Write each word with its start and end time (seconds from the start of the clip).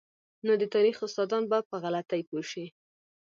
نو 0.45 0.53
د 0.61 0.63
تاریخ 0.73 0.95
استادان 1.05 1.43
به 1.51 1.57
په 1.69 1.75
غلطۍ 1.83 2.21
پوه 2.29 2.43
شي. 2.51 2.65